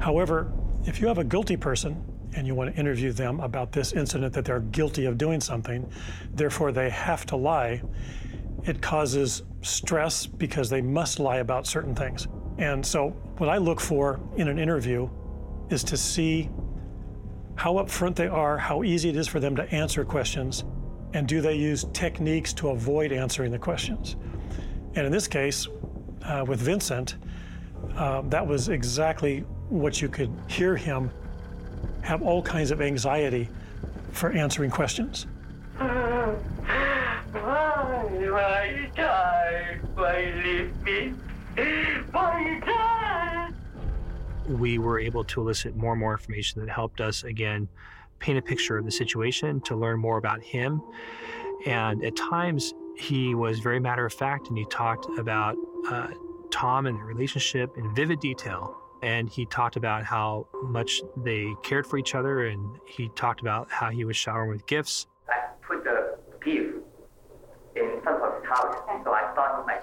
[0.00, 0.52] However,
[0.84, 2.04] if you have a guilty person
[2.36, 5.90] and you want to interview them about this incident that they're guilty of doing something,
[6.34, 7.82] therefore they have to lie,
[8.64, 12.28] it causes stress because they must lie about certain things.
[12.58, 15.08] And so, what I look for in an interview
[15.70, 16.48] is to see
[17.54, 20.64] how upfront they are, how easy it is for them to answer questions,
[21.14, 24.16] and do they use techniques to avoid answering the questions.
[24.94, 25.66] And in this case,
[26.24, 27.16] uh, with Vincent,
[27.96, 31.10] uh, that was exactly what you could hear him
[32.06, 33.48] have all kinds of anxiety
[34.12, 35.26] for answering questions.
[38.22, 38.88] Why?
[39.94, 41.14] Why leave me?
[44.48, 47.68] We were able to elicit more and more information that helped us again
[48.20, 50.80] paint a picture of the situation to learn more about him
[51.66, 55.56] and at times he was very matter of fact and he talked about
[55.90, 56.08] uh,
[56.50, 61.86] tom and their relationship in vivid detail and he talked about how much they cared
[61.86, 65.84] for each other and he talked about how he would shower with gifts I put
[65.84, 66.78] the gift
[67.76, 69.82] in front of his house, so I thought he might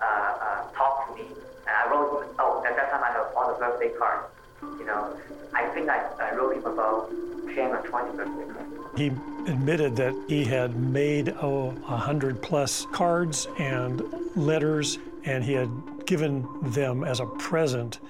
[0.00, 1.28] uh, uh, talk to me.
[1.66, 4.28] And I wrote, him, oh, at that time I have all the birthday cards.
[4.62, 5.16] You know,
[5.54, 7.10] I think I, I wrote him about
[7.54, 8.98] 10 or 20 birthday cards.
[8.98, 9.06] He
[9.50, 14.02] admitted that he had made oh, a hundred plus cards and
[14.36, 15.70] letters, and he had
[16.06, 18.00] given them as a present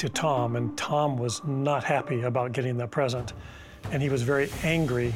[0.00, 3.34] to Tom, and Tom was not happy about getting that present.
[3.92, 5.12] And he was very angry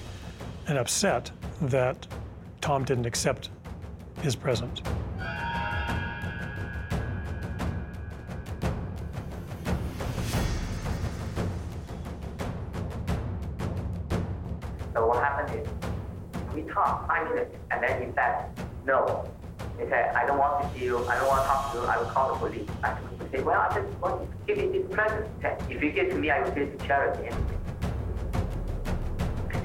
[0.68, 1.30] and upset
[1.62, 2.07] that
[2.61, 3.49] Tom didn't accept
[4.20, 4.82] his present.
[14.93, 15.68] So what happened is,
[16.55, 18.51] we talked five minutes, and then he said,
[18.85, 19.26] no.
[19.79, 21.85] He said, I don't want to see you, I don't want to talk to you,
[21.85, 22.68] I will call the police.
[22.83, 22.97] I
[23.33, 25.27] said, well, I just want to give you this present.
[25.43, 27.29] Said, if you give to me, I will give to charity.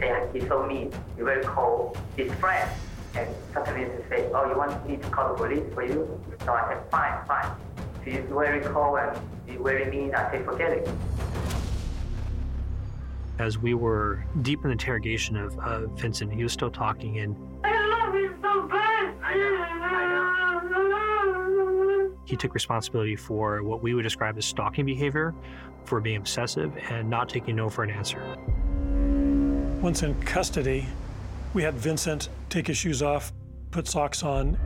[0.01, 2.69] And he's so mean, he will call his friend.
[3.15, 6.19] And sometimes he say, oh, you want me to call the police for you?
[6.45, 7.51] So I said, fine, fine.
[8.05, 10.89] If he's very cold and he's very mean, I say, forget it.
[13.39, 17.35] as we were deep in interrogation of uh, vincent he was still talking and
[22.29, 25.33] he took responsibility for what we would describe as stalking behavior,
[25.85, 28.37] for being obsessive, and not taking no for an answer.
[29.81, 30.85] Once in custody,
[31.55, 33.33] we had Vincent take his shoes off,
[33.71, 34.57] put socks on.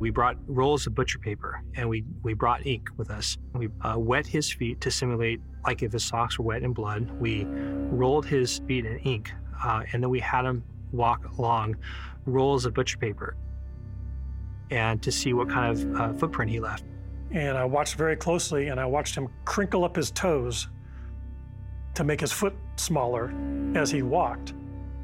[0.00, 3.38] We brought rolls of butcher paper and we, we brought ink with us.
[3.54, 7.08] We uh, wet his feet to simulate like if his socks were wet in blood.
[7.20, 9.32] We rolled his feet in ink
[9.64, 11.76] uh, and then we had him walk along
[12.26, 13.36] rolls of butcher paper
[14.70, 16.84] and to see what kind of uh, footprint he left.
[17.30, 20.68] And I watched very closely and I watched him crinkle up his toes
[21.94, 23.32] to make his foot smaller
[23.74, 24.52] as he walked.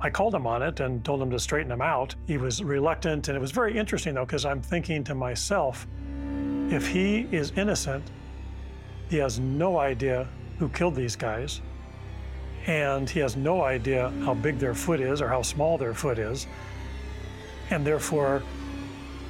[0.00, 2.14] I called him on it and told him to straighten him out.
[2.26, 5.86] He was reluctant, and it was very interesting though, because I'm thinking to myself,
[6.70, 8.04] if he is innocent,
[9.10, 10.26] he has no idea
[10.58, 11.60] who killed these guys,
[12.66, 16.18] and he has no idea how big their foot is or how small their foot
[16.18, 16.46] is,
[17.70, 18.42] and therefore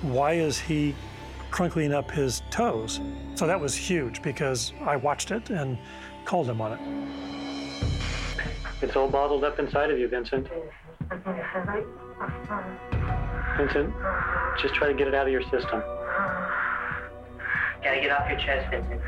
[0.02, 0.94] why is he
[1.50, 3.00] crunkling up his toes?
[3.34, 5.78] So that was huge because I watched it and
[6.24, 6.80] called him on it.
[8.82, 10.48] It's all bottled up inside of you, Vincent.
[13.56, 13.94] Vincent,
[14.60, 15.82] just try to get it out of your system.
[17.82, 19.00] Gotta get off your chest, Vincent.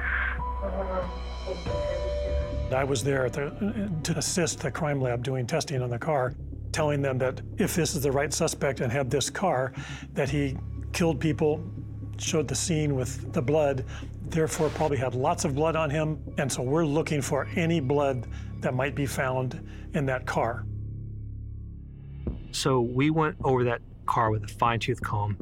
[2.74, 6.34] I was there the, to assist the crime lab doing testing on the car,
[6.72, 9.72] telling them that if this is the right suspect and had this car,
[10.14, 10.57] that he
[10.93, 11.64] killed people,
[12.18, 13.84] showed the scene with the blood,
[14.28, 18.26] therefore probably had lots of blood on him, and so we're looking for any blood
[18.61, 19.61] that might be found
[19.95, 20.64] in that car.
[22.53, 25.36] So we went over that car with a fine tooth comb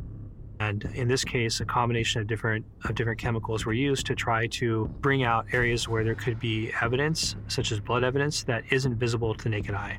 [0.60, 4.46] and in this case, a combination of different of different chemicals were used to try
[4.48, 8.96] to bring out areas where there could be evidence, such as blood evidence, that isn't
[8.96, 9.98] visible to the naked eye.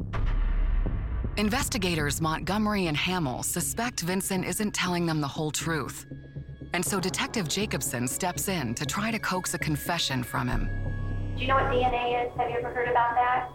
[1.38, 6.06] Investigators Montgomery and Hamill suspect Vincent isn't telling them the whole truth.
[6.74, 10.70] And so Detective Jacobson steps in to try to coax a confession from him.
[11.38, 12.38] Do you know what DNA is?
[12.38, 13.50] Have you ever heard about that?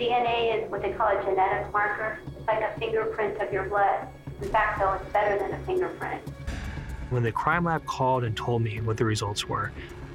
[0.00, 2.18] DNA is what they call a genetic marker.
[2.36, 4.08] It's like a fingerprint of your blood.
[4.40, 6.28] In fact, though, it's better than a fingerprint.
[7.10, 9.70] When the crime lab called and told me what the results were,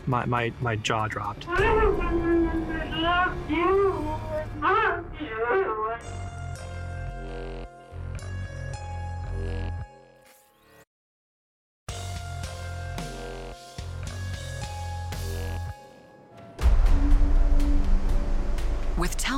[0.07, 1.47] my, my, my jaw dropped.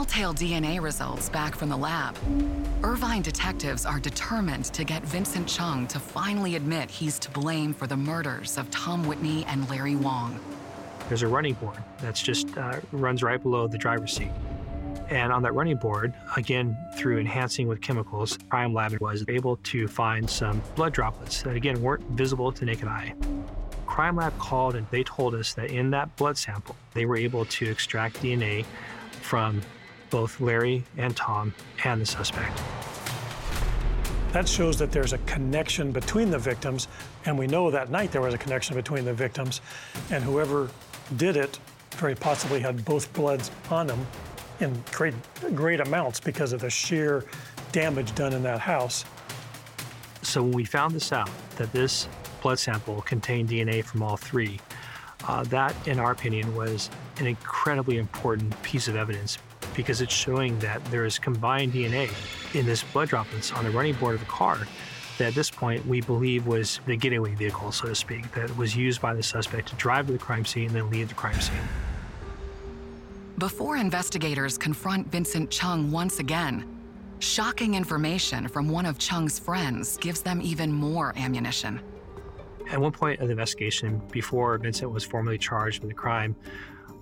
[0.09, 2.17] telltale DNA results back from the lab,
[2.83, 7.85] Irvine detectives are determined to get Vincent Chung to finally admit he's to blame for
[7.85, 10.39] the murders of Tom Whitney and Larry Wong.
[11.09, 14.31] There's a running board that's just uh, runs right below the driver's seat.
[15.09, 19.87] And on that running board, again, through enhancing with chemicals, Crime Lab was able to
[19.87, 23.13] find some blood droplets that, again, weren't visible to naked eye.
[23.85, 27.45] Crime Lab called and they told us that in that blood sample, they were able
[27.45, 28.65] to extract DNA
[29.21, 29.61] from
[30.09, 31.53] both Larry and Tom
[31.83, 32.61] and the suspect.
[34.31, 36.87] That shows that there's a connection between the victims,
[37.25, 39.61] and we know that night there was a connection between the victims,
[40.11, 40.69] and whoever
[41.17, 41.57] did it
[41.95, 44.05] very possibly had both bloods on them
[44.59, 45.15] in great,
[45.55, 47.25] great amounts because of the sheer
[47.71, 49.03] damage done in that house.
[50.21, 52.07] So when we found this out, that this
[52.41, 54.59] blood sample contained DNA from all three,
[55.27, 59.39] uh, that, in our opinion, was an incredibly important piece of evidence
[59.79, 62.11] because it's showing that there is combined DNA
[62.53, 64.67] in this blood droplets on the running board of the car
[65.17, 68.75] that at this point we believe was the getaway vehicle, so to speak, that was
[68.75, 71.39] used by the suspect to drive to the crime scene and then leave the crime
[71.39, 71.55] scene.
[73.37, 76.65] Before investigators confront Vincent Chung once again,
[77.19, 81.79] shocking information from one of Chung's friends gives them even more ammunition.
[82.69, 86.35] At one point of the investigation, before Vincent was formally charged with the crime,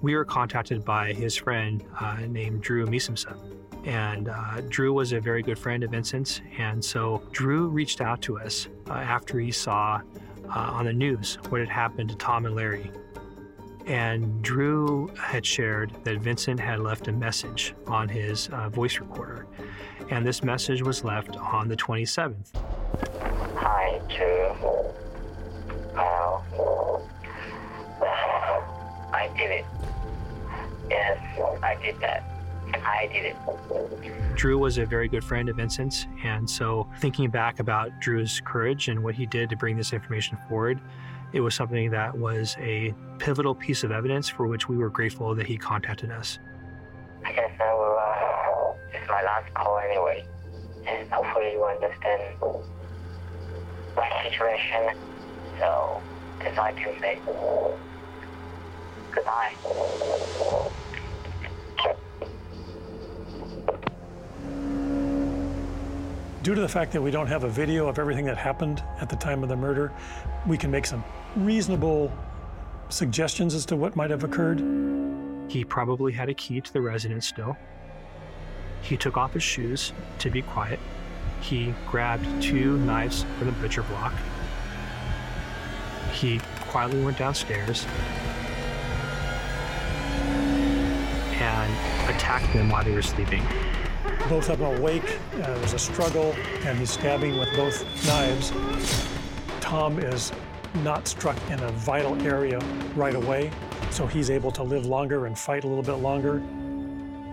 [0.01, 3.37] we were contacted by his friend uh, named Drew Misimsa.
[3.85, 6.41] And uh, Drew was a very good friend of Vincent's.
[6.57, 10.01] And so Drew reached out to us uh, after he saw
[10.49, 12.91] uh, on the news what had happened to Tom and Larry.
[13.85, 19.47] And Drew had shared that Vincent had left a message on his uh, voice recorder.
[20.11, 22.53] And this message was left on the 27th.
[23.55, 24.37] Hi, Drew.
[25.93, 27.09] Well,
[29.13, 29.65] I did it.
[31.63, 32.23] I did that.
[32.73, 34.35] I did it.
[34.35, 38.89] Drew was a very good friend of Vincent's, and so thinking back about Drew's courage
[38.89, 40.81] and what he did to bring this information forward,
[41.33, 45.33] it was something that was a pivotal piece of evidence for which we were grateful
[45.35, 46.39] that he contacted us.
[47.25, 50.25] I guess I will, uh, it's my last call anyway,
[50.85, 52.35] and hopefully you understand
[53.95, 54.97] my situation,
[55.59, 56.01] so
[56.39, 57.19] that's I can say.
[59.11, 59.53] Goodbye.
[66.47, 69.09] Due to the fact that we don't have a video of everything that happened at
[69.09, 69.91] the time of the murder,
[70.47, 71.03] we can make some
[71.35, 72.09] reasonable
[72.87, 74.63] suggestions as to what might have occurred.
[75.49, 77.57] He probably had a key to the residence still.
[78.81, 80.79] He took off his shoes to be quiet.
[81.41, 84.13] He grabbed two knives from the butcher block.
[86.13, 86.39] He
[86.69, 87.85] quietly went downstairs
[91.41, 91.73] and
[92.09, 93.45] attacked them while they were sleeping.
[94.29, 98.51] Both of them awake, uh, there's a struggle, and he's stabbing with both knives.
[99.61, 100.33] Tom is
[100.83, 102.59] not struck in a vital area
[102.95, 103.51] right away,
[103.89, 106.39] so he's able to live longer and fight a little bit longer.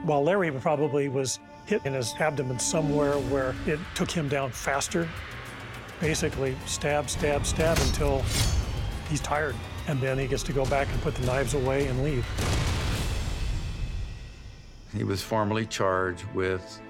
[0.04, 5.08] While Larry probably was hit in his abdomen somewhere where it took him down faster.
[6.00, 8.22] basically stab, stab, stab until
[9.08, 9.56] he's tired.
[9.88, 12.26] And then he gets to go back and put the knives away and leave.
[14.94, 16.80] He was formally charged with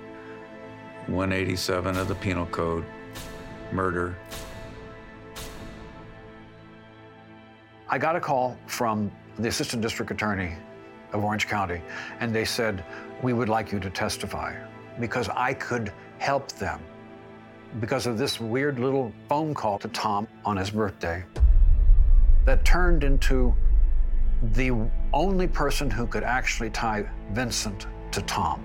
[1.06, 2.84] 187 of the Penal Code,
[3.72, 4.16] murder.
[7.88, 10.54] I got a call from the Assistant District Attorney
[11.12, 11.82] of Orange County,
[12.20, 12.84] and they said,
[13.22, 14.54] We would like you to testify
[14.98, 16.80] because I could help them
[17.80, 21.24] because of this weird little phone call to Tom on his birthday
[22.44, 23.54] that turned into
[24.52, 28.64] the only person who could actually tie Vincent to Tom.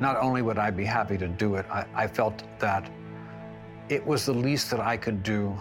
[0.00, 2.90] Not only would I be happy to do it, I, I felt that
[3.88, 5.56] it was the least that I could do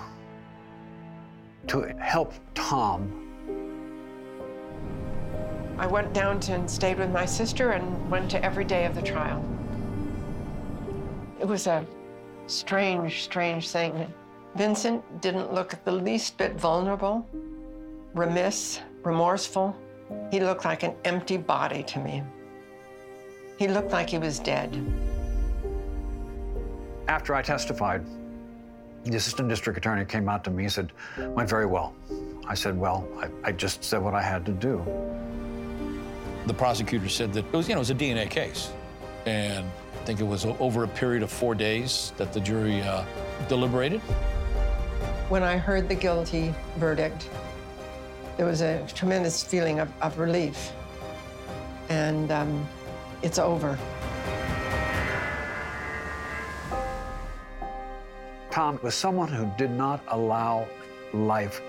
[1.68, 3.24] to help Tom
[5.78, 8.94] I went down to and stayed with my sister and went to every day of
[8.96, 9.44] the trial.
[11.42, 11.86] It was a
[12.48, 14.14] strange, strange thing.
[14.56, 17.28] Vincent didn't look the least bit vulnerable,
[18.14, 19.76] remiss, remorseful.
[20.32, 22.24] He looked like an empty body to me.
[23.58, 24.76] He looked like he was dead.
[27.08, 28.04] After I testified,
[29.04, 31.94] the assistant district attorney came out to me and said, went very well.
[32.48, 34.84] I said, well, I, I just said what I had to do.
[36.48, 38.72] The prosecutor said that it was, you know, it was a DNA case.
[39.26, 43.06] And I think it was over a period of four days that the jury uh,
[43.48, 44.02] deliberated.
[45.30, 47.30] When I heard the guilty verdict,
[48.36, 50.72] there was a tremendous feeling of, of relief.
[51.90, 52.68] And um,
[53.24, 53.80] it's over.
[58.52, 60.68] Tom was someone who did not allow
[61.14, 61.62] life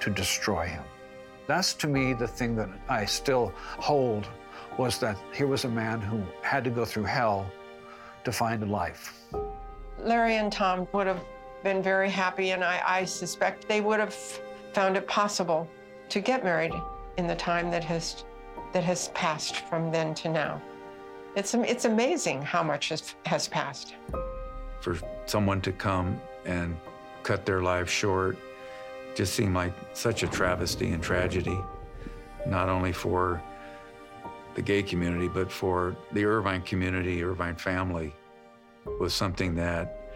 [0.00, 0.82] to destroy him.
[1.46, 4.26] That's to me the thing that I still hold
[4.76, 7.46] was that here was a man who had to go through hell
[8.24, 9.22] to find a life.
[9.98, 11.20] Larry and Tom would have
[11.62, 14.14] been very happy, and I, I suspect they would have
[14.72, 15.68] found it possible
[16.08, 16.72] to get married
[17.18, 18.24] in the time that has
[18.72, 20.60] that has passed from then to now.
[21.34, 23.94] It's it's amazing how much has, has passed.
[24.80, 26.76] For someone to come and
[27.22, 28.36] cut their life short
[29.14, 31.58] just seemed like such a travesty and tragedy,
[32.46, 33.42] not only for
[34.54, 38.14] the gay community, but for the Irvine community, Irvine family,
[39.00, 40.10] was something that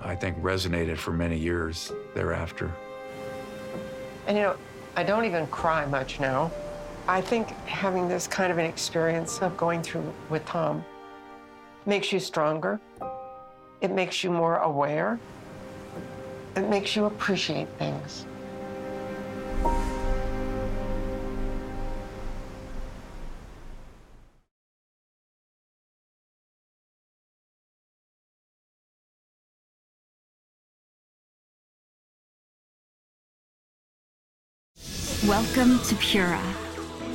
[0.00, 2.72] I think resonated for many years thereafter.
[4.26, 4.56] And you know,
[4.96, 6.50] I don't even cry much now.
[7.08, 10.84] I think having this kind of an experience of going through with Tom
[11.86, 12.80] makes you stronger.
[13.80, 15.20] It makes you more aware.
[16.56, 18.26] It makes you appreciate things.
[35.28, 36.40] Welcome to Pura,